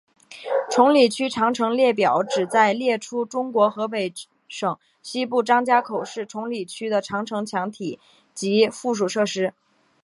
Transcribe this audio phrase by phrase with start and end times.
[0.71, 4.11] 崇礼区长城列表旨在列出中国河北
[4.47, 7.99] 省西部张家口市崇礼区的长城墙体
[8.33, 9.53] 及附属设施。